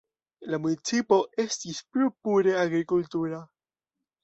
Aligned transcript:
La 0.53 0.59
municipo 0.63 1.19
estis 1.43 1.83
plu 1.91 2.09
pure 2.25 2.57
agrikultura. 2.65 3.45